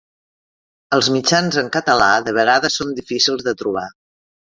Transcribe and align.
Els 0.95 1.09
mitjans 1.15 1.59
en 1.61 1.69
català 1.75 2.07
de 2.29 2.33
vegades 2.39 2.79
són 2.81 2.95
difícils 3.01 3.45
de 3.49 3.55
trobar. 3.61 3.85